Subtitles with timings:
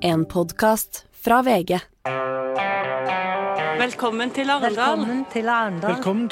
[0.00, 1.80] En podkast fra VG.
[3.78, 4.98] Velkommen til Arendal.
[4.98, 5.92] Velkommen til Arendal.
[5.94, 6.28] Velkommen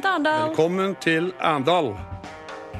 [0.00, 0.48] til Arendal.
[0.48, 1.92] Velkommen til Arendal.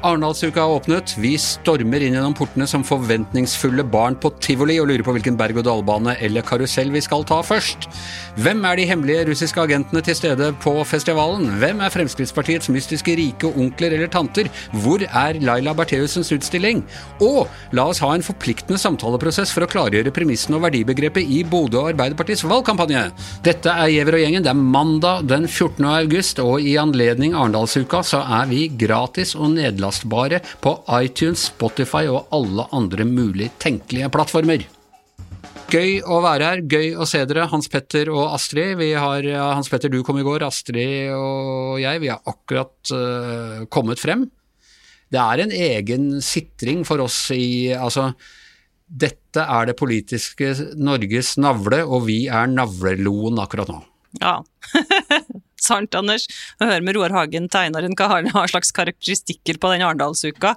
[0.04, 1.14] Arendalsuka har åpnet.
[1.18, 6.16] Vi stormer inn gjennom portene som forventningsfulle barn på tivoli og lurer på hvilken berg-og-dal-bane
[6.22, 7.88] eller karusell vi skal ta først.
[8.36, 11.48] Hvem er de hemmelige russiske agentene til stede på festivalen?
[11.62, 14.50] Hvem er Fremskrittspartiets mystiske rike onkler eller tanter?
[14.84, 16.84] Hvor er Laila Bertheussens utstilling?
[17.24, 21.86] Og la oss ha en forpliktende samtaleprosess for å klargjøre premissene og verdibegrepet i Bodø
[21.88, 23.06] Arbeiderpartiets valgkampanje.
[23.46, 24.44] Dette er Giæver og gjengen.
[24.44, 25.88] Det er mandag den 14.
[25.94, 29.56] august, og i anledning Arendalsuka så er vi gratis og
[29.86, 30.72] nedlastbare på
[31.02, 34.66] iTunes, Spotify og alle andre mulig tenkelige plattformer.
[35.66, 38.76] Gøy å være her, gøy å se dere, Hans Petter og Astrid.
[38.78, 43.64] Vi har, Hans Petter, du kom i går, Astrid og jeg, vi har akkurat uh,
[43.66, 44.28] kommet frem.
[45.10, 48.12] Det er en egen sitring for oss i Altså,
[48.86, 53.82] dette er det politiske Norges navle, og vi er navleloen akkurat nå.
[54.22, 54.38] Ja.
[55.66, 56.28] Sant, Anders.
[56.60, 60.54] Å høre med Roar Hagen, tegneren, hva har slags karakteristikker på den Arendalsuka.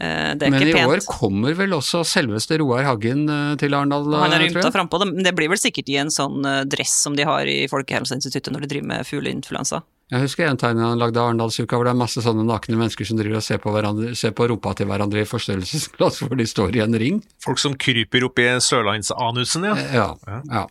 [0.00, 4.06] Eh, det er Men i år kommer vel også selveste Roar Hagen eh, til Arendal,
[4.14, 6.46] Han har eh, rymta tror frampå det, men det blir vel sikkert i en sånn
[6.48, 9.82] eh, dress som de har i Folkehelseinstituttet når de driver med fugleinfluensa.
[10.10, 13.06] Jeg husker en tegning han lagde av Arendalsuka, hvor det er masse sånne nakne mennesker
[13.06, 16.46] som driver og ser på, hverandre, ser på rumpa til hverandre i forstørrelsesglass, hvor de
[16.50, 17.20] står i en ring.
[17.44, 19.76] Folk som kryper opp i sørlandsanusen, ja.
[19.94, 20.08] Ja,
[20.50, 20.64] ja.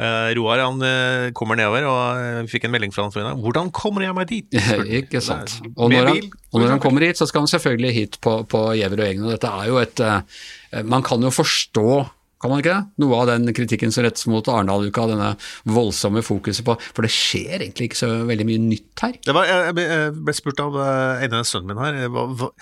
[0.00, 3.28] Uh, Roar han uh, kommer nedover, og eh, vi fikk en melding fra han forrige
[3.28, 3.44] dag.
[3.44, 4.60] Hvordan kommer jeg meg dit?
[5.02, 5.58] Ikke sant.
[5.74, 6.22] Og når, han,
[6.54, 9.26] og når han kommer hit, så skal han selvfølgelig hit på, på Gjever og Egne.
[9.28, 10.40] Og dette er jo et uh,
[10.88, 11.90] Man kan jo forstå
[12.38, 13.02] kan man ikke det?
[13.02, 15.32] Noe av den kritikken som rettes mot Arendal-uka, denne
[15.66, 19.16] voldsomme fokuset på For det skjer egentlig ikke så veldig mye nytt her.
[19.26, 22.52] Det var, jeg, ble, spurt av uh, en av sønnen min her, eh, hvor,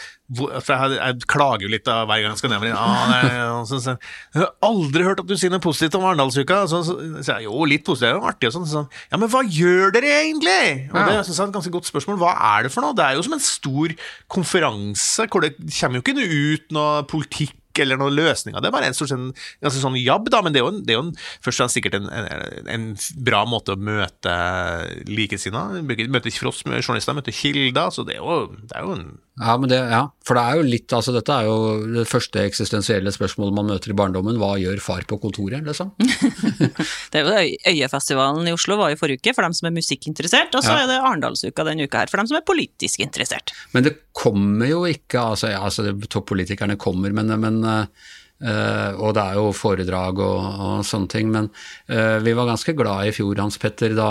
[0.56, 2.54] for jeg, jeg klager jo litt av hver gang jeg skal.
[2.72, 3.12] Ah,
[3.58, 3.96] og så, så,
[4.32, 6.62] jeg har aldri hørt at du sier noe positivt om Arendalsuka.
[6.72, 8.70] Så, så, så, jo, litt positivt, det er jo artig og sånn.
[8.70, 10.88] Så, ja, men hva gjør dere egentlig?
[10.88, 12.18] Og det synes jeg er et ganske godt spørsmål.
[12.24, 12.96] Hva er det for noe?
[12.96, 13.94] Det er jo som en stor
[14.32, 18.60] konferanse hvor det kommer jo ikke ut noe politikk eller noen løsninger.
[18.62, 19.28] Det er bare en sett en
[19.64, 21.12] ganske sånn jabb, da, men det er jo, en, det er jo en,
[21.44, 22.10] først og fremst sikkert en,
[22.72, 22.88] en,
[23.26, 24.34] bra måte å møte
[25.10, 25.84] likesinnede.
[25.86, 29.68] Møte med journalister, møte kilder, så det er jo, det er jo en Ja, men
[29.68, 31.56] det, ja, for det er jo litt altså Dette er jo
[31.92, 34.38] det første eksistensielle spørsmålet man møter i barndommen.
[34.40, 35.90] Hva gjør far på kontoret, liksom?
[37.12, 39.76] Det er jo det, Øyefestivalen i Oslo var i forrige uke, for dem som er
[39.76, 40.82] musikkinteressert, og så Ja.
[40.84, 43.52] er det Arendalsuka denne uka her, for dem som er politisk interessert.
[43.76, 47.90] Men det kommer jo ikke altså, ja, altså Toppolitikerne kommer, men, men
[48.36, 51.46] Uh, og det er jo foredrag og, og sånne ting, men
[51.88, 54.10] uh, vi var ganske glad i fjor, Hans Petter, da,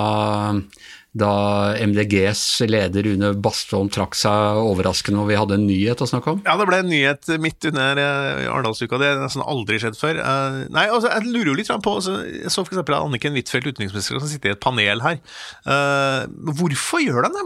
[1.16, 6.34] da MDGs leder Rune Bastholm trakk seg overraskende og vi hadde en nyhet å snakke
[6.34, 6.42] om.
[6.44, 9.00] Ja, det ble en nyhet midt under eh, Arendalsuka.
[9.00, 10.20] Det har nesten aldri skjedd før.
[10.20, 14.20] Eh, nei, altså, Jeg lurer jo litt på altså, Jeg så eksempel Anniken Huitfeldt, utenriksminister,
[14.20, 15.22] som sitter i et panel her.
[15.64, 16.26] Eh,
[16.60, 17.46] hvorfor gjør de det?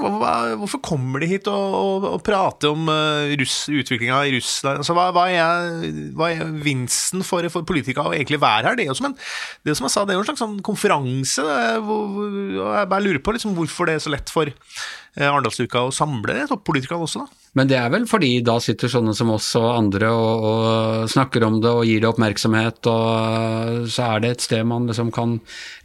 [0.64, 4.82] Hvorfor kommer de hit og, og, og prater om uh, utviklinga i Russland?
[4.82, 5.86] Altså, hva, hva, er,
[6.18, 8.80] hva er vinsten for, for politikere å egentlig være her?
[8.80, 9.18] Det er jo som en,
[9.62, 11.46] det er som jeg sa, det er jo en slags sånn konferanse.
[11.46, 12.36] Er hvor, hvor,
[12.80, 16.48] jeg bare lurer på liksom, hvorfor det er så lett for eh, Arendalsuka å samle
[16.50, 17.36] toppolitikerne også, da.
[17.58, 21.46] Men det er vel fordi da sitter sånne som oss og andre og, og snakker
[21.48, 25.40] om det og gir det oppmerksomhet, og så er det et sted man liksom kan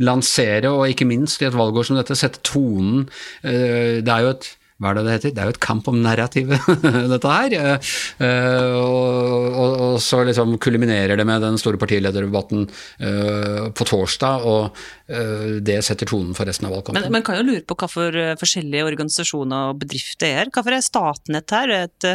[0.05, 3.07] lansere, og ikke minst i et valgår som dette, sette tonen.
[3.43, 4.51] Eh, Det er jo et
[4.83, 5.33] hva er det det heter?
[5.35, 6.65] Det er jo et kamp om narrativet,
[7.13, 7.55] dette her.
[7.55, 14.49] Eh, og, og, og så liksom kulminerer det med den store partilederdebatten eh, på torsdag,
[14.51, 17.07] og eh, det setter tonen for resten av valgkampen.
[17.07, 20.55] Men man kan jo lure på hva for eh, forskjellige organisasjoner og bedrifter er her.
[20.55, 22.09] Hvorfor er Statnett her et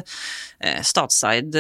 [0.86, 1.56] statseid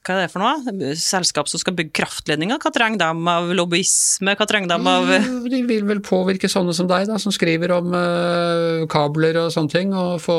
[0.00, 0.94] hva er det for noe?
[0.96, 2.56] Selskap som skal bygge kraftledninger?
[2.62, 4.32] Hva trenger de av lobbyisme?
[4.38, 7.74] Hva trenger de av eh, De vil vel påvirke sånne som deg, da, som skriver
[7.76, 10.38] om uh, kabler og sånne ting, og få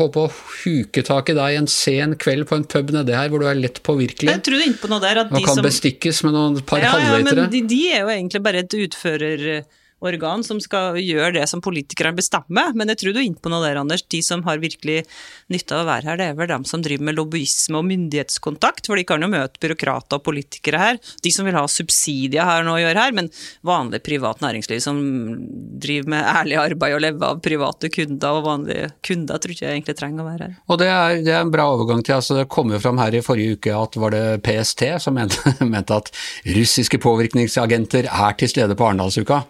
[0.00, 0.32] håpe å
[0.62, 3.60] huke tak i deg en sen kveld på en pub nedi her, hvor du er
[3.60, 6.24] lett påvirkelig, Jeg tror du er inne på noe der at og kan som bestikkes
[6.24, 8.80] med noen par ja, ja, men de, de er jo egentlig bare et
[10.04, 12.74] utførerorgan som skal gjøre det som politikerne bestemmer.
[12.74, 14.02] Men jeg tror du er inne på noe der, Anders.
[14.02, 15.04] De som har virkelig
[15.52, 18.86] nytte av å være her, det er vel dem som driver med lobbyisme og myndighetskontakt.
[18.86, 21.00] For de kan jo møte byråkrater og politikere her.
[21.22, 23.30] De som vil ha subsidier her nå å gjøre her, men
[23.64, 25.00] vanlig privat næringsliv som
[25.80, 29.78] driver med ærlig arbeid og lever av private kunder og vanlige kunder, tror ikke jeg
[29.78, 30.58] egentlig trenger å være her.
[30.68, 33.16] Og det er, det er en bra overgang til, altså det kom jo fram her
[33.16, 36.10] i forrige uke at var det PST som mente, mente at
[36.54, 39.44] russiske påvirkningsagenter er til stede på Arendalsuka.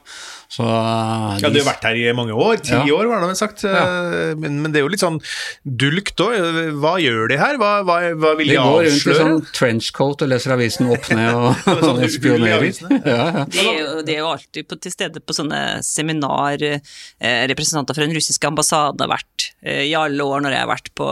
[0.55, 2.61] Så de, Ja, Du har vært her i mange år.
[2.63, 2.83] Ti Ja.
[2.95, 3.65] år, var det vel sagt.
[3.67, 4.35] Ja.
[4.39, 5.19] Men, men det er jo litt sånn
[5.65, 6.37] dulgt òg.
[6.81, 7.59] Hva gjør de her?
[7.61, 11.09] Hva, hva, hva vil de de går rundt i sånn trenchcoat og leser avisen opp
[11.11, 12.71] ned og, Sånn og spionerer.
[13.03, 13.45] Ja, ja.
[13.51, 16.61] De de er jo alltid på, til stede på sånne seminar.
[16.63, 20.71] Eh, representanter fra den russiske ambassaden har vært eh, i alle år når jeg har
[20.71, 21.09] vært på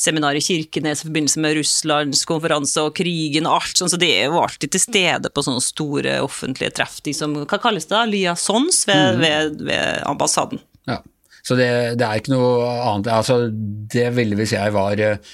[0.00, 4.10] seminar i Kirkenes i forbindelse med Russlands konferanse og krigen og alt sånn, så de
[4.14, 6.98] er jo alltid til stede på sånne store offentlige treff.
[7.06, 10.62] De som, hva kalles det, liaisons ved, ved, ved ambassaden.
[10.88, 11.00] Ja.
[11.46, 11.70] Så det,
[12.00, 15.30] det er ikke noe annet altså, Det ville hvis jeg var eh,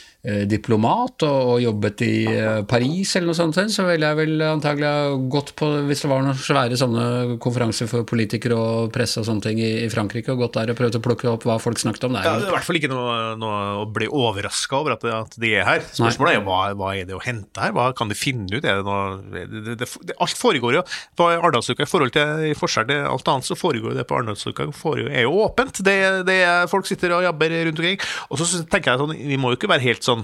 [0.51, 4.89] diplomat og, og jobbet i eh, Paris eller noe sånt, så ville jeg vel antagelig
[4.89, 9.29] ha gått på Hvis det var noen svære sånne konferanser for politikere og presse og
[9.29, 11.81] sånne ting i, i Frankrike, og gått der og prøvd å plukke opp hva folk
[11.81, 12.17] snakket om.
[12.17, 15.07] Det Ja, det er i hvert fall ikke noe, noe å bli overraska over at,
[15.23, 15.87] at de er her.
[15.93, 17.75] Spørsmålet er hva, hva er det å hente her?
[17.77, 18.63] Hva kan de finne ut?
[18.65, 20.85] Er det noe, det, det, det, alt foregår jo
[21.19, 24.67] på Arendalsuka i forhold til i forskjell til alt annet, så foregår det på Arendalsuka
[24.67, 25.83] er jo åpent.
[25.87, 25.97] Det,
[26.27, 26.41] det
[26.73, 28.03] folk sitter og jabber rundt omkring.
[28.31, 30.16] Og så tenker jeg sånn, vi må jo ikke være helt sånn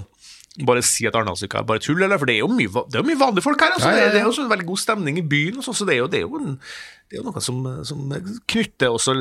[0.61, 2.19] bare si at Arendalsuka er bare tull, eller?
[2.21, 3.73] For det er jo mye, det er mye vanlige folk her.
[3.73, 3.89] Altså.
[3.89, 4.11] Ja, ja, ja.
[4.13, 6.09] Det, er jo en veldig god stemning i byen, og sånn, så det er jo,
[6.13, 6.57] det er jo, en,
[7.09, 8.03] det er jo noe som, som
[8.53, 9.15] knytter også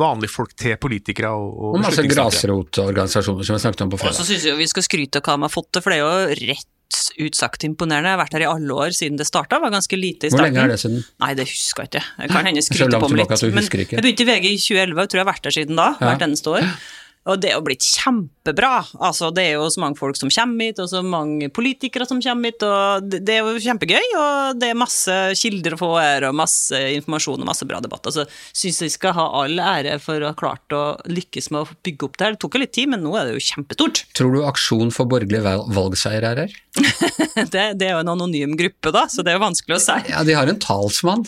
[0.00, 1.34] vanlige folk til politikere.
[1.36, 4.30] Og, og og masse grasrotorganisasjoner som vi snakket om på Og så fredag.
[4.30, 6.38] syns jeg vi skal skryte av hva de har fått til, for det er jo
[6.52, 6.68] rett
[7.26, 8.08] utsagt imponerende.
[8.08, 10.44] Jeg har vært her i alle år siden det starta, var ganske lite i Hvor
[10.44, 11.04] lenge er det siden?
[11.20, 12.04] Nei, det husker jeg ikke.
[12.22, 13.46] Jeg kan hende skryte på meg litt.
[13.52, 15.88] Men jeg begynte i VG i 2011, og tror jeg har vært der siden da.
[15.92, 16.10] Ja.
[16.10, 16.68] Hvert eneste år.
[17.30, 18.80] Og det er jo blitt kjempebra.
[18.98, 22.18] Altså, det er jo så mange folk som kommer hit, og så mange politikere som
[22.22, 24.08] kommer hit, og det er jo kjempegøy.
[24.18, 28.08] Og det er masse kilder å få her, og masse informasjon og masse bra debatt.
[28.10, 31.78] Altså, syns jeg skal ha all ære for å ha klart å lykkes med å
[31.86, 32.34] bygge opp det her.
[32.34, 34.02] Det tok jo litt tid, men nå er det jo kjempestort.
[34.18, 36.58] Tror du Aksjon for borgerlig valgseier er her?
[37.52, 39.96] Det, det er jo en anonym gruppe, da, så det er jo vanskelig å si.
[40.12, 41.24] Ja, de har en talsmann.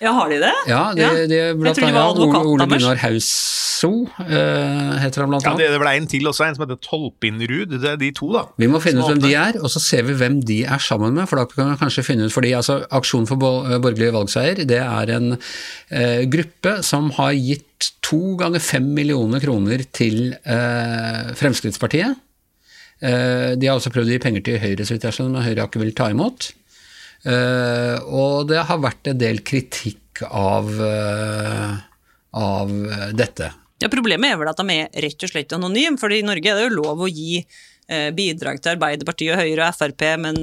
[0.00, 0.52] Ja, har de det?
[0.70, 2.72] Ja, de, de, Jeg blant trodde de annet var Ole, Ole advokaten.
[2.80, 5.60] Gunnar Hausso uh, heter han blant annet.
[5.60, 7.74] Ja, det er vel en til også, en som heter Tolpinrud.
[7.74, 8.46] Det er de to, da.
[8.60, 11.12] Vi må finne ut hvem de er, og så ser vi hvem de er sammen
[11.18, 11.28] med.
[11.28, 14.80] For da kan vi kanskje finne ut, fordi altså, Aksjon for borgerlige borgerlig valgseier det
[14.80, 22.16] er en uh, gruppe som har gitt to ganger fem millioner kroner til uh, Fremskrittspartiet.
[23.00, 25.46] Eh, de har også prøvd å gi penger til Høyre, så vidt jeg skjønner, men
[25.46, 26.50] Høyre har ikke villet ta imot.
[27.20, 31.74] Eh, og det har vært en del kritikk av, eh,
[32.40, 33.52] av eh, dette.
[33.80, 36.58] Ja, Problemet er vel at de er rett og slett anonyme, for i Norge er
[36.58, 37.42] det jo lov å gi
[38.14, 40.36] bidrag til Arbeiderpartiet, Høyre og Frp, men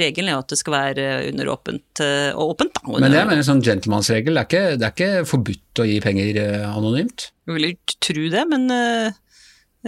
[0.00, 2.00] regelen er jo at det skal være under åpent,
[2.34, 2.74] og åpent.
[2.74, 2.82] da.
[2.90, 4.34] Men det er en sånn gentlemansregel.
[4.34, 6.40] det er ikke, det er ikke forbudt å gi penger
[6.72, 7.28] anonymt.
[7.46, 8.66] Jeg vil ikke tro det, men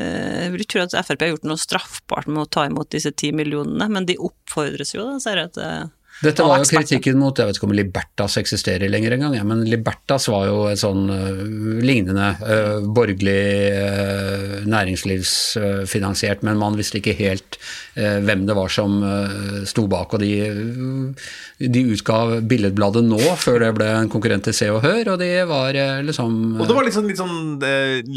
[0.01, 3.13] jeg vil ikke tro at Frp har gjort noe straffbart med å ta imot disse
[3.13, 5.91] ti millionene, men de oppfordres jo, da, sier jeg eh,
[6.23, 9.65] Dette var jo kritikken mot, jeg vet ikke om Libertas eksisterer lenger engang, ja, men
[9.67, 11.41] Libertas var jo et sånn uh,
[11.83, 13.43] lignende uh, borgerlig
[13.75, 17.59] uh, næringslivsfinansiert, men man visste ikke helt
[17.93, 21.13] hvem det var som uh, sto bak, og de,
[21.61, 25.29] de utga billedbladet nå, før det ble en konkurrent til Se og Hør, og de
[25.49, 25.77] var
[26.07, 27.67] liksom Og det var litt sånn, litt sånn,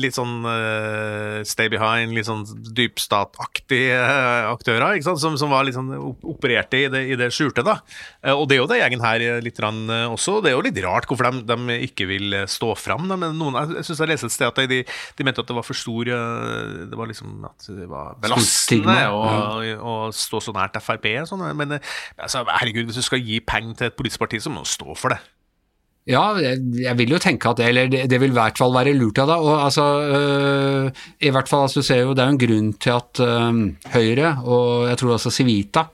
[0.06, 0.38] litt sånn
[1.48, 2.46] stay behind, litt sånn
[2.78, 4.00] dypstataktige
[4.54, 5.24] aktører, ikke sant?
[5.26, 7.66] Som, som var litt sånn opererte i det, i det skjulte.
[7.66, 7.82] da.
[8.24, 10.40] Eh, og det er jo det gjengen her eh, litt eh, også.
[10.44, 13.08] Det er jo litt rart hvorfor de, de ikke vil stå fram.
[13.12, 15.68] Men noen, jeg syns jeg leste et sted at de, de mente at det var
[15.68, 19.24] for stor Det var liksom at det var belastende å,
[19.80, 21.08] å stå så nært Frp.
[21.30, 21.46] Sånn.
[21.58, 24.70] Men altså, herregud, hvis du skal gi penger til et politisk parti, så må du
[24.70, 25.22] stå for det.
[26.06, 28.92] Ja, jeg, vil jo tenke at det, eller det, det vil i hvert fall være
[28.94, 29.42] lurt av deg.
[29.42, 32.68] Og altså, øh, I hvert fall, altså, du ser jo, det er jo en grunn
[32.78, 33.62] til at øh,
[33.96, 35.88] Høyre, og jeg tror også Civita,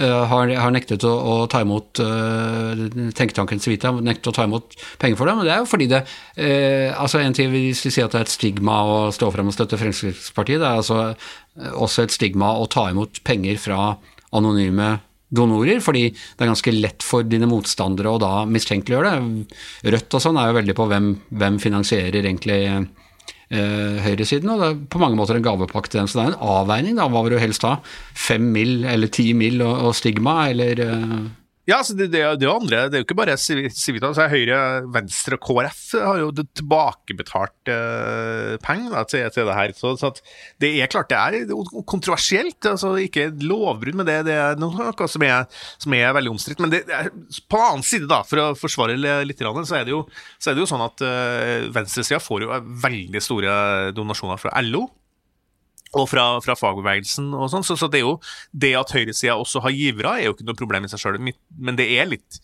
[0.00, 2.80] øh, har, har nektet å, å ta imot øh,
[3.18, 4.72] Tenketanken Civita nektet å ta imot
[5.02, 5.36] penger for det.
[5.36, 8.22] Men det er jo fordi det øh, altså En ting hvis vi sier at det
[8.22, 12.16] er et stigma å stå frem og støtte Fremskrittspartiet, det er altså øh, også et
[12.16, 13.98] stigma å ta imot penger fra
[14.32, 14.94] anonyme
[15.28, 19.58] donorer, fordi det er ganske lett for dine motstandere å da mistenkeliggjøre det.
[19.94, 24.70] Rødt og sånn er jo veldig på hvem, hvem finansierer egentlig eh, høyresiden, og det
[24.70, 26.08] er på mange måter en gavepakke til dem.
[26.10, 27.08] Så det er en avveining, da.
[27.12, 27.76] Hva vil du helst ha?
[28.16, 28.80] Fem mill.
[28.88, 29.60] eller ti mill.
[29.64, 31.18] og, stigma, eller eh,
[31.68, 34.08] Ja, altså det, det, det andre, det er jo ikke bare Civi- Civita.
[34.24, 34.58] Er Høyre,
[34.94, 39.74] Venstre og KrF har jo tilbakebetalt eh, penger til, til det her.
[39.76, 40.10] Så, så
[40.64, 41.52] det er klart det er
[41.90, 42.56] kontroversielt.
[42.72, 45.44] altså Ikke lovbrudd, men det, det er noe som er,
[45.76, 46.62] som er veldig omstridt.
[46.64, 50.06] Men er, på den annen side, da, for å forsvare litt, så er det jo,
[50.40, 53.58] så er det jo sånn at eh, venstresida får jo veldig store
[53.96, 54.86] donasjoner fra LO
[55.96, 57.66] og fra, fra fagbevegelsen og sånn.
[57.66, 58.16] Så, så det er jo
[58.52, 61.78] det at høyresida også har givere, er jo ikke noe problem i seg sjøl, men
[61.78, 62.40] det er litt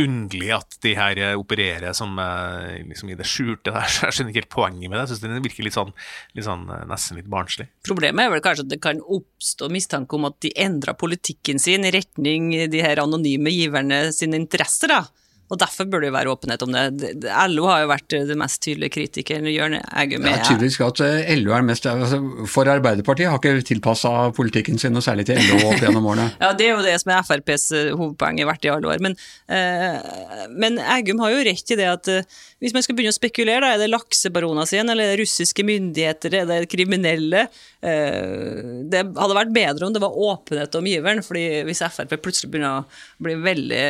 [0.00, 3.86] underlig at de her eh, opererer som eh, liksom i det skjulte der.
[3.92, 5.04] Så jeg skjønner ikke helt poenget med det.
[5.04, 5.92] Jeg syns det virker litt sånn,
[6.34, 7.68] litt sånn eh, nesten litt barnslig.
[7.86, 11.86] Problemet er vel kanskje at det kan oppstå mistanke om at de endrer politikken sin
[11.86, 15.04] i retning de her anonyme giverne sine interesser, da.
[15.52, 17.08] Og derfor burde det være åpenhet om det.
[17.52, 19.48] LO har jo vært det mest tydelige kritikeren.
[19.52, 22.20] Jørn Eggum er ja, tydeligvis at eh, LO er mest altså,
[22.50, 26.30] For Arbeiderpartiet har ikke tilpassa politikken sin noe særlig til LO opp gjennom årene.
[26.44, 29.04] Ja, det er jo det som er FrPs eh, hovedpoeng i hvert i alle år.
[29.04, 29.18] Men,
[29.52, 33.16] eh, men Eggum har jo rett i det at eh, hvis man skal begynne å
[33.18, 37.44] spekulere, da, er det laksebaroner sin, eller er det russiske myndigheter, er det kriminelle?
[37.84, 42.54] Eh, det hadde vært bedre om det var åpenhet om giveren, fordi hvis Frp plutselig
[42.54, 43.84] begynner å bli veldig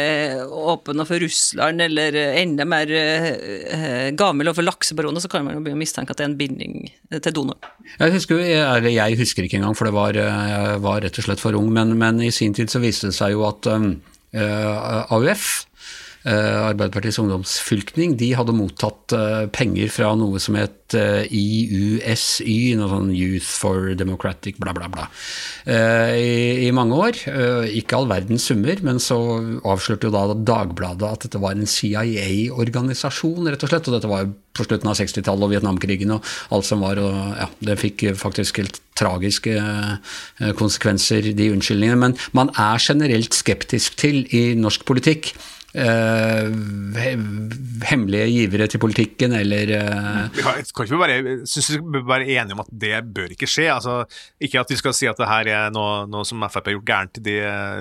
[0.75, 5.79] åpen overfor Russland, eller enda mer eh, gammel overfor laksebaroner, så kan man jo begynne
[5.79, 7.59] å mistenke at det er en binding eh, til donor.
[7.99, 11.43] Jeg husker, eller jeg husker ikke engang, for det var, eh, var rett og slett
[11.43, 13.91] for ung, men, men i sin tid så viste det seg jo at um,
[14.33, 15.71] eh, AUF, eh,
[16.25, 23.11] Arbeiderpartiets ungdomsfylkning, de hadde mottatt eh, penger fra noe som het eh, IUSY, noe sånn
[23.13, 25.09] Youth for Democratic bla, bla, bla,
[25.69, 27.21] eh, i, mange år.
[27.29, 29.19] Eh, ikke all verdens summer, men så
[29.69, 33.91] avslørte jo da Dagbladet at dette var en CIA-organisasjon, rett og slett.
[33.91, 37.01] Og dette var jo på slutten av 60-tallet og Vietnamkrigen og alt som var.
[37.03, 42.01] og ja, Det fikk faktisk helt tragiske eh, konsekvenser, de unnskyldningene.
[42.01, 45.54] Men man er generelt skeptisk til i norsk politikk eh,
[47.85, 51.17] hemmelige givere til politikken, eller eh, Vi kan, kan ikke bare,
[51.51, 53.67] synes vi bør være enige om at det bør ikke skje.
[53.75, 54.05] Altså,
[54.41, 56.89] ikke at vi skal si at det her er noe, noe som Frp har gjort
[56.93, 57.41] gærent, det,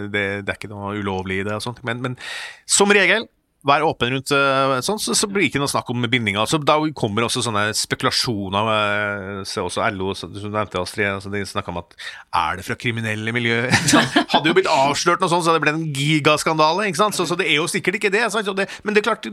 [0.10, 1.54] det, det er ikke noe ulovlig i det.
[1.60, 1.84] og sånt.
[1.86, 2.18] Men, men
[2.66, 3.28] som regel,
[3.64, 6.44] vær åpen rundt eh, sånn, så, så blir det ikke noe snakk om bindinger.
[6.52, 8.72] Så da kommer også sånne spekulasjoner.
[8.74, 11.08] eh, Se også LO, så- som du nevnte, Astrid.
[11.08, 11.96] Altså, de snakka om at
[12.34, 13.70] er det fra kriminelle miljøer?
[14.34, 16.88] Hadde jo blitt avslørt noe sånt, så det ble en gigaskandale.
[16.90, 17.16] ikke sant?
[17.16, 18.26] Så, så det er jo sikkert ikke det.
[18.34, 18.48] Sant?
[18.52, 18.68] Og det.
[18.84, 19.28] Men det er klart,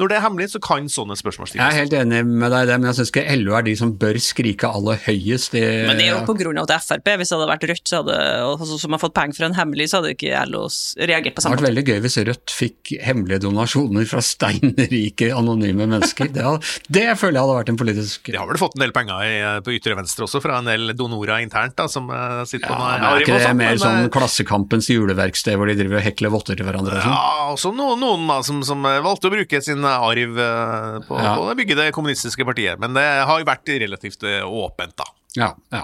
[0.00, 2.70] når det er hemmelig, så kan sånne spørsmål Jeg er helt enig med deg i
[2.72, 5.52] det, men jeg syns ikke LO er de som bør skrike aller høyest.
[5.52, 7.88] De, Men det er jo på grunn av at Frp, hvis det hadde vært Rødt
[7.90, 8.16] så hadde,
[8.48, 10.64] altså, som har fått penger fra en hemmelig, så hadde ikke LO
[11.04, 11.70] reagert på Det hadde samme vært måte.
[11.70, 13.72] veldig gøy hvis Rødt fikk hemmelige donasjoner
[14.10, 16.32] fra steinrike, anonyme mennesker.
[16.34, 18.94] Det, hadde, det føler jeg hadde vært en politisk De har vel fått en del
[18.96, 19.34] penger i,
[19.66, 22.80] på ytre venstre også, fra en del donorer internt, da, som sitter sitter på ja,
[22.80, 26.06] noe men Er ikke det sånn, mer sånn eh, Klassekampens juleverksted hvor de driver og
[26.06, 26.98] hekler votter til hverandre?
[27.00, 27.16] og sånn?
[27.16, 31.18] Ja, også noen, noen da, som, som eh, valgte å bruke sin arv eh, på,
[31.20, 31.34] Ja.
[31.38, 32.80] på å bygge det kommunistiske partiet.
[32.82, 35.06] Men det har jo vært relativt eh, åpent, da.
[35.34, 35.82] Ja, ja.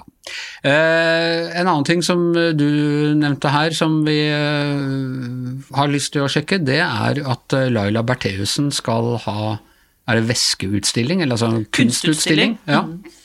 [0.63, 2.67] Eh, en annen ting som eh, du
[3.19, 8.03] nevnte her, som vi eh, har lyst til å sjekke, det er at eh, Laila
[8.07, 9.57] Bertheussen skal ha
[10.09, 12.55] Er det væskeutstilling, eller altså kunstutstilling?
[12.57, 12.57] Kunstutstilling.
[12.67, 13.20] Ja.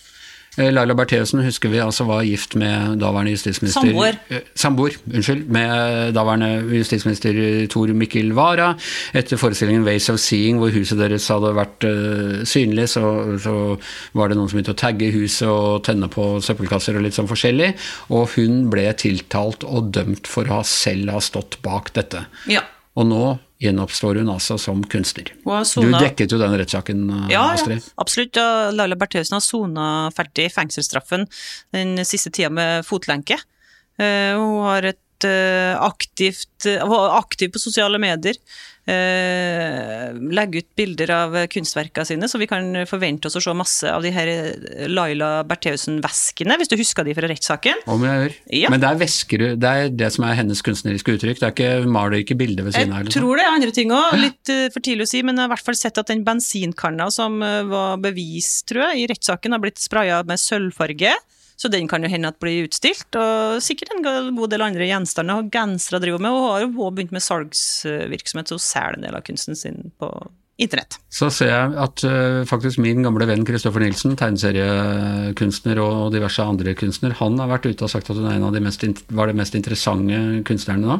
[0.57, 4.19] Eh, Laila Bertheussen husker vi altså var gift med daværende justisminister Samboer.
[4.33, 5.45] Eh, Samboer, unnskyld.
[5.53, 7.41] Med daværende justisminister
[7.73, 8.73] Tor Mikkel Wara.
[9.17, 13.05] Etter forestillingen Ways of Seeing, hvor huset deres hadde vært eh, synlig, så,
[13.43, 13.57] så
[14.17, 17.31] var det noen som begynte å tagge huset og tenne på søppelkasser og litt sånn
[17.31, 17.75] forskjellig.
[18.17, 22.25] Og hun ble tiltalt og dømt for å ha selv ha stått bak dette.
[22.51, 22.65] Ja.
[22.97, 23.25] Og nå
[23.63, 25.31] gjenoppstår hun altså som kunstner.
[25.65, 25.87] Sona...
[25.87, 28.37] Du dekket jo den rettssaken, ja, Ja, ja, absolutt.
[28.37, 29.87] Ja, Laila Bertheussen har sona
[30.17, 31.27] ferdig fengselsstraffen
[31.77, 33.39] den siste tida med fotlenke.
[33.97, 38.37] Eh, hun har et eh, aktivt eh, var aktiv på sosiale medier.
[38.87, 43.91] Uh, legger ut bilder av kunstverkene sine, så vi kan forvente oss å se masse
[43.91, 47.83] av de her eh, Laila Bertheussen-veskene, hvis du husker de fra rettssaken.
[47.91, 48.37] Om jeg gjør.
[48.61, 48.71] Ja.
[48.71, 51.43] Men det er vesker, det er det som er hennes kunstneriske uttrykk.
[51.43, 53.03] Det er ikke, maler ikke bilder ved siden av.
[53.03, 55.35] Jeg eller tror det er andre ting òg, litt eh, for tidlig å si, men
[55.35, 59.03] jeg har i hvert fall sett at den bensinkanna som eh, var bevis, tror jeg,
[59.03, 61.17] i rettssaken, har blitt spraya med sølvfarge.
[61.57, 64.05] Så den kan jo hende at blir utstilt, og sikkert en
[64.37, 65.41] god del andre gjenstander.
[65.41, 69.17] Og gensere driver med, og har jo begynt med salgsvirksomhet, så hun selger en del
[69.17, 70.11] av kunsten sin på
[70.57, 70.97] internett.
[71.13, 76.73] Så ser jeg at uh, faktisk min gamle venn Kristoffer Nilsen, tegneseriekunstner og diverse andre
[76.79, 79.29] kunstner, han har vært ute og sagt at hun er en av de mest, var
[79.29, 80.99] de mest interessante kunstnerne nå.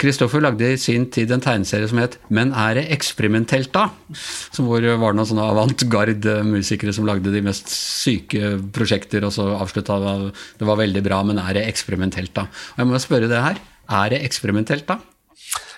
[0.00, 3.90] Kristoffer lagde i sin tid en tegneserie som het Men er det eksperimentelt, da?
[4.16, 9.34] Så hvor var det noen sånne avantgarde musikere som lagde de mest syke prosjekter, og
[9.36, 12.48] så avslutta det var veldig bra, men er det eksperimentelt, da?
[12.74, 13.60] Og jeg må spørre det her.
[13.84, 15.02] Er det eksperimentelt, da?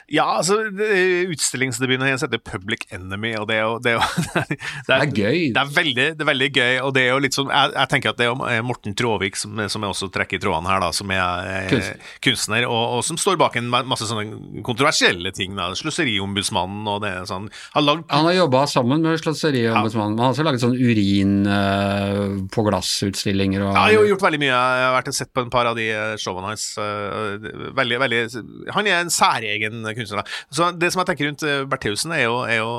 [0.08, 4.22] Ja, altså, det- utstillingsdebuten hennes heter Public Enemy, og det er jo Det er, jo,
[4.46, 5.38] det Det er gøy.
[5.52, 7.88] Det er veldig, det er veldig gøy, og det er jo litt sånn Jeg, jeg
[7.90, 10.92] tenker at det er Morten Tråvik, som, som jeg også trekker i trådene her, da,
[10.94, 12.12] som er eh, Kunstner.
[12.22, 15.56] kunstner, og, og som står bak en masse sånne kontroversielle ting.
[15.58, 20.16] da, Sløseriombudsmannen og det er sånn Har lagd Han har jobba sammen med Slottseriombudsmannen.
[20.20, 22.22] Han har også laget sånn urin eh,
[22.54, 23.66] på glass-utstillinger.
[23.66, 24.54] og- Ja, jeg har gjort veldig mye.
[24.54, 26.68] Jeg har vært og sett på en par av de eh, showene hans.
[26.78, 30.26] eh, Veldig, veldig Han er en særegen kunstnere.
[30.50, 32.72] Så Det som jeg tenker rundt eh, Bertheussen, er, er jo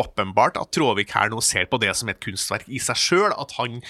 [0.00, 3.32] åpenbart at Tråvik her nå ser på det som et kunstverk i seg sjøl.
[3.32, 3.80] At han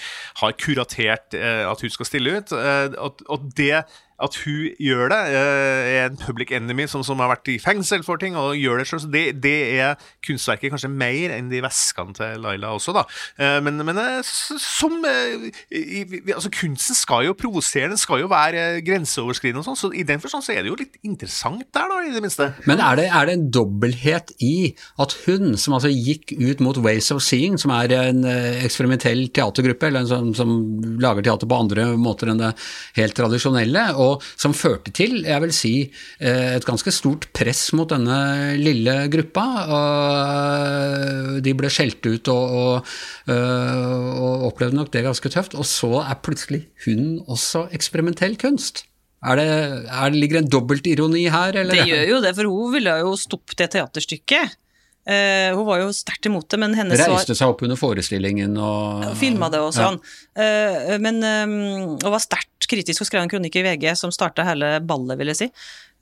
[0.41, 2.55] har kuratert eh, at hun skal stille ut.
[2.55, 3.85] eh, at, og det
[4.23, 8.03] at hun gjør det, eh, er en public enemy som, som har vært i fengsel
[8.05, 11.59] for ting, og gjør det selv, så det, det er kunstverket kanskje mer enn de
[11.65, 13.03] veskene til Laila også, da.
[13.39, 19.63] Eh, Men, men eh, som altså Kunsten skal jo provosere, den skal jo være grenseoverskridende
[19.63, 22.13] og sånn, så i den forstand så er det jo litt interessant der, da, i
[22.15, 22.49] det minste.
[22.69, 24.53] Men er det, er det en dobbelthet i
[25.01, 29.89] at hun, som altså gikk ut mot Ways of Seeing, som er en eksperimentell teatergruppe,
[29.89, 30.55] eller en sånn som
[31.03, 32.53] lager teater på andre måter enn det
[32.99, 34.04] helt tradisjonelle, og
[34.39, 35.73] som førte til, jeg vil si,
[36.19, 38.17] eh, et ganske stort press mot denne
[38.59, 39.45] lille gruppa.
[39.77, 42.97] og De ble skjelt ut og, og,
[43.31, 45.57] eh, og opplevde nok det ganske tøft.
[45.59, 48.85] Og så er plutselig hun også eksperimentell kunst.
[49.25, 49.47] Er det,
[49.89, 51.73] er det, ligger det en dobbeltironi her, eller?
[51.73, 54.59] Det gjør jo det, for hun ville jo stoppe det teaterstykket.
[55.05, 58.55] Uh, hun var jo sterkt imot det, men hennes svar Reiste seg opp under forestillingen
[58.57, 59.99] og Filma det og sånn.
[60.33, 61.53] Eh, men um,
[61.99, 65.31] og var sterkt kritisk og skrev en kronikk i VG som starta hele ballet, vil
[65.33, 65.49] jeg si.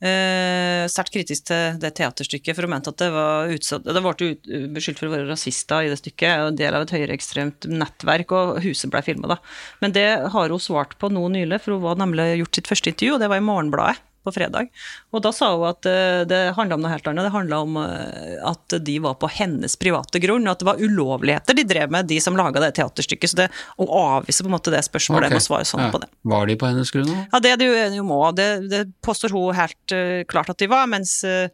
[0.04, 4.32] Uh, sterkt kritisk til det teaterstykket, for hun mente at det var utsatt Det ble
[4.76, 8.64] beskyldt for å være rasister i det stykket, og del av et høyreekstremt nettverk, og
[8.66, 9.40] huset ble filma, da.
[9.84, 12.92] Men det har hun svart på nå nylig, for hun var nemlig gjort sitt første
[12.92, 14.70] intervju, og det var i Morgenbladet på fredag.
[15.14, 17.28] Og da sa hun at eh, det handla om noe helt annet.
[17.28, 20.82] Det handla om eh, at de var på hennes private grunn, og at det var
[20.82, 23.34] ulovligheter de drev med, de som laga det teaterstykket.
[23.34, 25.38] Så det å avvise på en måte det spørsmålet, Ok.
[25.38, 25.92] må svare sånn Ja.
[25.94, 26.10] på det.
[26.24, 27.14] Var de på hennes grunn?
[27.32, 28.36] Ja, det er de enig om òg.
[28.40, 31.50] Det, det påstår hun helt eh, klart at de var, mens eh,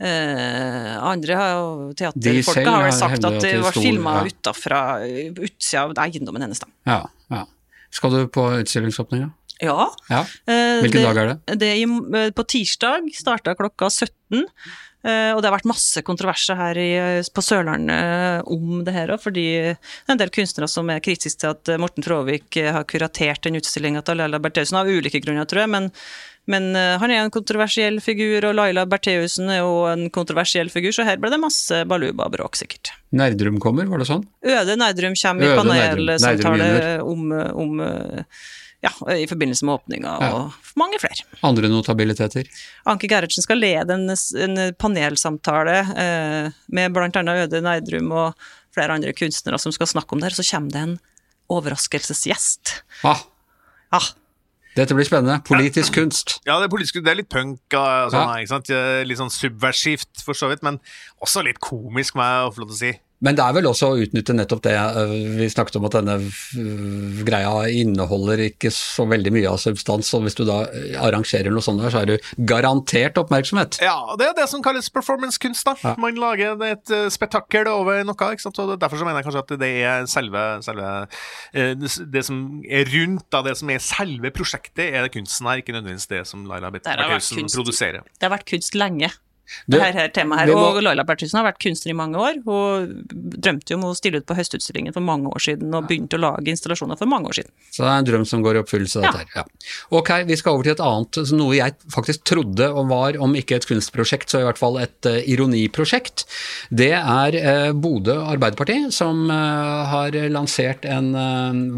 [0.00, 1.36] andre
[1.94, 4.30] teaterfolka har vel sagt at de var filma ja.
[4.32, 6.70] utafra, utsida av eiendommen hennes, da.
[6.88, 7.46] Ja, ja.
[7.90, 9.32] Skal du på utstillingsåpninga?
[9.60, 9.88] Ja.
[10.08, 10.20] Ja.
[10.48, 11.58] Eh, Hvilken dag er det?
[11.60, 14.46] Det eh, på tirsdag, starta klokka 17.
[15.00, 18.92] Uh, Og det har vært masse kontroverser her i, eh, på Sørlandet eh, om det
[18.92, 22.04] her òg, fordi det er en del kunstnere som er kritiske til at eh, Morten
[22.04, 25.72] Tråvik eh, har kuratert den utstillinga til Laila Bertheussen, av ulike grunner, tror jeg.
[25.72, 25.88] Men,
[26.52, 30.92] men uh, han er en kontroversiell figur, og Laila Bertheussen er jo en kontroversiell figur,
[30.92, 32.92] så her ble det masse baluba og bråk, sikkert.
[33.16, 34.28] Nerdrum kommer, var det sånn?
[34.44, 36.72] Øde Nerdrum kommer i panelsamtale
[37.08, 38.42] om, om eh,
[38.82, 40.30] ja, i forbindelse med åpninga, Ja.
[40.36, 41.26] og mange flere.
[41.44, 42.48] Andre notabiliteter?
[42.88, 47.10] Anke Gerhardsen skal lede en, en panelsamtale eh, med bl.a.
[47.44, 48.34] Øde Neidrum og
[48.74, 50.32] flere andre kunstnere som skal snakke om det.
[50.32, 50.98] Så kommer det en
[51.50, 52.82] overraskelsesgjest.
[53.04, 53.20] Ah,
[53.92, 54.06] Ah,
[54.76, 55.40] dette blir spennende.
[55.42, 56.36] Politisk kunst.
[56.46, 58.36] Ja, det er politisk, det er litt punk sånn, Ja.
[58.38, 58.70] ikke sant?
[58.70, 60.78] Eh, Litt sånn subversivt, for så vidt, men
[61.20, 63.00] også litt komisk, må jeg få lov til å si.
[63.20, 66.16] Men det er vel også å utnytte nettopp det øh, vi snakket om, at denne
[66.24, 71.52] øh, greia inneholder ikke så veldig mye av substans, og hvis du da øh, arrangerer
[71.52, 73.80] noe sånt, der, så er du garantert oppmerksomhet.
[73.84, 75.76] Ja, det er det som kalles performancekunst, da.
[75.84, 75.94] Ja.
[76.00, 78.60] Man lager et spetakkel over noe, ikke sant.
[78.62, 80.90] Og derfor så mener jeg kanskje at det er selve, selve
[81.52, 85.60] eh, det, det som er rundt, da, det som er selve prosjektet, er kunsten her,
[85.60, 87.36] ikke nødvendigvis det som Laila kunst.
[87.56, 88.06] produserer.
[88.16, 89.12] det har vært kunst lenge.
[89.66, 90.54] Du, Det her, her temaet her.
[90.54, 92.40] må- Og Laila Bertheussen har vært kunstner i mange år.
[92.44, 96.18] Hun drømte jo om å stille ut på Høstutstillingen for mange år siden, og begynte
[96.18, 97.50] å lage installasjoner for mange år siden.
[97.70, 99.26] Så det er en drøm som går i oppfyllelse, dette her.
[99.36, 99.44] Ja.
[99.90, 103.56] Ok, vi skal over til et annet, noe jeg faktisk trodde og var, om ikke
[103.56, 106.24] et kunstprosjekt, så i hvert fall et uh, ironiprosjekt.
[106.70, 111.10] Det er uh, Bodø Arbeiderparti, som uh, har lansert en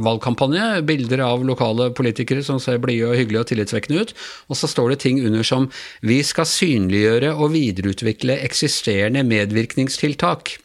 [0.05, 0.83] valgkampanje.
[0.87, 4.15] Bilder av lokale politikere som ser blide og hyggelige og tillitsvekkende ut.
[4.51, 5.71] Og så står det ting under som
[6.03, 10.59] 'Vi skal synliggjøre og videreutvikle eksisterende medvirkningstiltak'.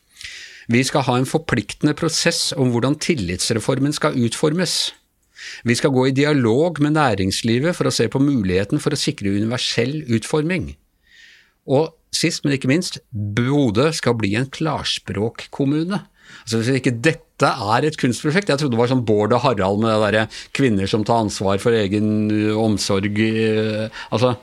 [0.68, 4.92] Vi skal ha en forpliktende prosess om hvordan tillitsreformen skal utformes.
[5.64, 9.32] Vi skal gå i dialog med næringslivet for å se på muligheten for å sikre
[9.38, 10.74] universell utforming.
[11.72, 16.02] Og sist, men ikke minst, Bodø skal bli en klarspråkkommune.
[16.44, 19.80] Altså Hvis ikke dette er et kunstprosjekt Jeg trodde det var sånn Bård og Harald
[19.80, 20.24] med det derre
[20.58, 22.28] kvinner som tar ansvar for egen
[22.60, 23.22] omsorg
[24.12, 24.34] Altså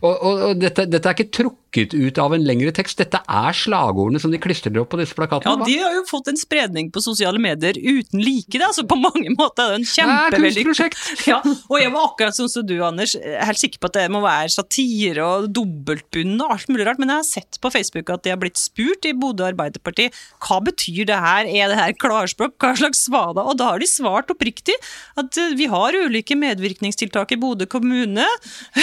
[0.00, 3.56] og, og, og dette, dette er ikke trukket ut av en lengre tekst, dette er
[3.56, 5.66] slagordene som de klistrer opp på disse plakatene.
[5.66, 8.64] Ja, de har jo fått en spredning på sosiale medier uten like, det.
[8.66, 11.02] Altså på mange måter er det en kunstprosjekt.
[11.26, 14.20] Ja, og jeg var akkurat sånn som du, Anders, helt sikker på at det må
[14.22, 18.22] være satire og dobbeltbunn og alt mulig rart, men jeg har sett på Facebook at
[18.24, 20.08] de har blitt spurt i Bodø Arbeiderparti
[20.46, 23.44] hva betyr det her, er det her klarspråk, hva slags svada?
[23.46, 24.76] Og da har de svart oppriktig
[25.18, 28.26] at eh, vi har ulike medvirkningstiltak i Bodø kommune,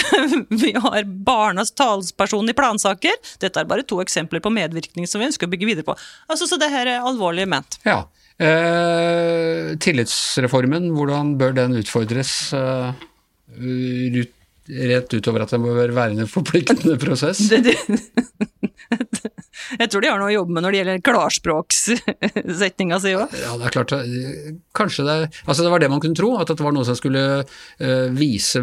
[0.64, 5.28] vi har barnas talsperson i plansaker, dette er bare to eksempler på medvirkning som vi
[5.30, 5.96] ønsker å bygge videre på.
[6.28, 7.78] Altså, så det her er alvorlig ment.
[7.84, 8.04] Ja.
[8.38, 12.52] Eh, tillitsreformen, hvordan bør den utfordres?
[12.52, 12.92] Eh,
[14.64, 17.38] rett utover at det må være en forpliktende prosess.
[17.50, 17.76] Det, det,
[19.78, 23.34] jeg tror de har noe å jobbe med når det gjelder klarspråkssetninga si òg.
[23.40, 23.94] Ja, det er klart
[24.74, 27.22] Kanskje det Altså, det var det man kunne tro, at det var noe som skulle
[27.44, 28.62] uh, vise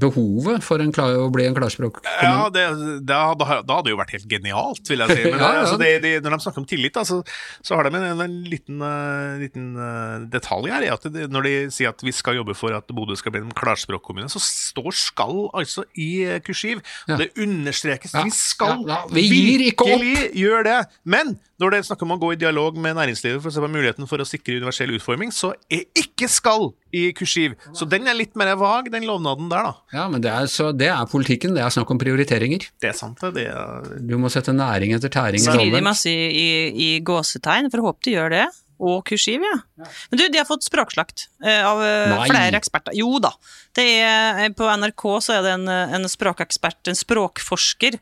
[0.00, 2.24] behovet for en klar, å bli en klarspråkkommune.
[2.24, 2.64] Ja, det,
[3.06, 5.22] da, hadde, da hadde det jo vært helt genialt, vil jeg si.
[5.32, 5.62] Men Ja, ja.
[5.64, 7.20] Altså, det, det, når de snakker om tillit, da, så,
[7.64, 10.88] så har de en, en liten, uh, liten uh, detalj her.
[10.94, 13.54] At det, når de sier at vi skal jobbe for at Bodø skal bli en
[13.56, 16.10] klarspråkkommune, så står 'skal' altså i
[16.44, 16.82] kursiv.
[17.08, 17.18] Ja.
[17.20, 18.14] Det understrekes.
[18.14, 20.03] Ja, Vi skal ja, ja, vi gir ikke opp.
[20.04, 20.78] Virkelig gjør det.
[21.04, 23.62] Men når det er snakk om å gå i dialog med næringslivet for å se
[23.62, 27.54] på muligheten for å sikre universell utforming, så er ikke 'skal' i kursiv.
[27.74, 29.74] Så den er litt mer vag, den lovnaden der, da.
[29.92, 32.68] Ja, men det er, så det er politikken, det er snakk om prioriteringer.
[32.80, 33.34] Det er sant, det.
[33.34, 37.00] det er Du må sette næring etter tæring i Skriver de masse i, i, i
[37.00, 38.46] gåsetegn, for å håper de gjør det.
[38.84, 39.86] Og kursiv, ja.
[40.10, 42.26] Men du, de har fått språkslakt eh, av eh, Nei.
[42.26, 42.96] flere eksperter.
[42.98, 43.30] Jo da.
[43.74, 48.00] Det er, eh, på NRK så er det en, en språkekspert, en språkforsker,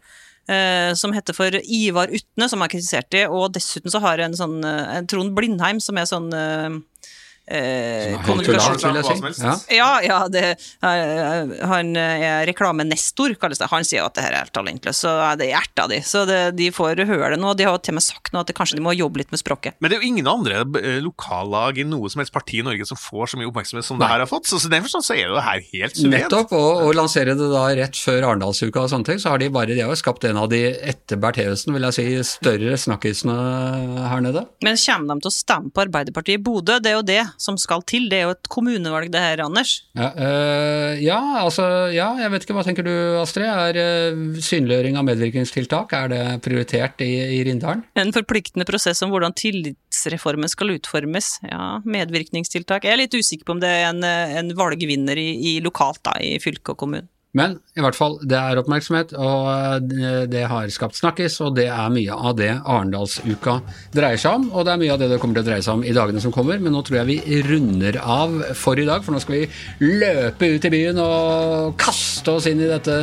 [0.99, 4.59] som heter for Ivar Utne, som har kritisert i, og dessuten så har en sånn
[4.67, 6.33] eh, Trond Blindheim, som er sånn
[7.53, 8.81] eh, eh, kommunikasjon...
[8.83, 9.45] vil jeg si.
[9.45, 9.55] Ja.
[9.73, 10.45] Ja, ja, det,
[10.85, 13.69] eh, han er reklamenestor, kalles det.
[13.73, 16.01] Han sier at det her er helt talentløst, så det er hjertet de.
[16.07, 17.55] Så det, de får høre det nå.
[17.59, 19.43] De har til og med sagt nå at det, kanskje de må jobbe litt med
[19.43, 19.77] språket.
[19.81, 22.87] Men det er jo ingen andre eh, lokallag i noe som helst parti i Norge
[22.88, 24.49] som får så mye oppmerksomhet som det her har fått.
[24.51, 26.29] Så i den forstand så er det jo her helt suverent.
[26.29, 29.51] Nettopp, og å lansere det da rett før Arendalsuka og sånne ting, så har de
[29.53, 30.62] bare de har jo skapt en av de
[30.93, 33.37] etter Bertheussen, vil jeg si, større snakkisene
[34.11, 34.45] her nede.
[34.65, 36.79] Men kommer de til å stemme på Arbeiderpartiet i Bodø?
[36.83, 38.09] Det er jo det som skal til.
[38.11, 39.75] Det er jo et kommunevalg det her, Anders.
[39.99, 43.49] Ja, øh, ja, altså, ja, jeg vet ikke, hva tenker du Astrid?
[43.51, 47.85] Er øh, synliggjøring av medvirkningstiltak, er det prioritert i, i Rindalen?
[47.99, 51.35] En forpliktende prosess om hvordan tillitsreformen skal utformes.
[51.49, 52.87] Ja, medvirkningstiltak.
[52.87, 56.05] Jeg er litt usikker på om det er en, eh, en valgvinner i, i lokalt,
[56.07, 57.09] da, i fylke og kommune.
[57.33, 59.47] Men i hvert fall, det er oppmerksomhet, og
[59.97, 63.55] øh, det har skapt snakkis, og det er mye av det Arendalsuka
[63.97, 65.79] dreier seg om, og det er mye av det det kommer til å dreie seg
[65.79, 69.01] om i dagene som kommer, men nå tror jeg vi runder av for i dag,
[69.01, 72.99] for nå skal vi løpe ut i byen og kaste oss inn i dette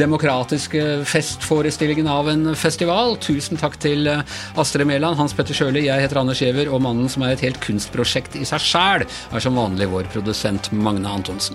[0.00, 3.14] demokratiske festforestillingen av en festival.
[3.22, 7.06] Tusen takk til øh, Astrid Mæland, Hans Petter Sjøli, jeg heter Anders Giæver, og mannen
[7.12, 11.54] som er et helt kunstprosjekt i seg sjæl, er som vanlig vår produsent Magne Antonsen.